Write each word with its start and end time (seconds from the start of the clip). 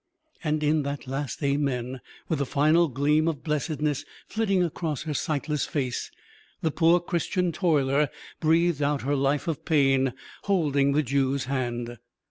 And 0.43 0.63
in 0.63 0.81
that 0.81 1.05
last 1.05 1.43
Amen, 1.43 2.01
with 2.27 2.41
a 2.41 2.45
final 2.45 2.87
gleam 2.87 3.27
of 3.27 3.43
blessedness 3.43 4.03
flitting 4.27 4.63
across 4.63 5.03
her 5.03 5.13
sightless 5.13 5.67
face, 5.67 6.09
the 6.63 6.71
poor 6.71 6.99
Christian 6.99 7.51
toiler 7.51 8.09
breathed 8.39 8.81
out 8.81 9.03
her 9.03 9.15
life 9.15 9.47
of 9.47 9.63
pain, 9.63 10.13
holding 10.45 10.93
the 10.93 11.03
Jew's 11.03 11.45
hand. 11.45 11.99